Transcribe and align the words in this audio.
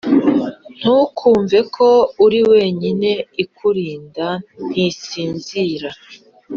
Ntukumveko 0.77 1.85
uriwenyine 2.25 3.11
ikurinda 3.43 4.27
ntisinzira 4.69 5.89